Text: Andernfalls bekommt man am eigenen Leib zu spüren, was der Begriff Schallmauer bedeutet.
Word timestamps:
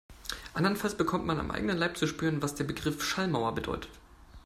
Andernfalls 0.55 0.97
bekommt 0.97 1.27
man 1.27 1.39
am 1.39 1.51
eigenen 1.51 1.77
Leib 1.77 1.95
zu 1.95 2.07
spüren, 2.07 2.41
was 2.41 2.55
der 2.55 2.63
Begriff 2.63 3.03
Schallmauer 3.03 3.53
bedeutet. 3.53 3.91